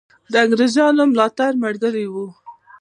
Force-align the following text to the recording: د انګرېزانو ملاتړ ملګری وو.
د 0.31 0.33
انګرېزانو 0.43 1.03
ملاتړ 1.11 1.51
ملګری 1.65 2.05
وو. 2.13 2.27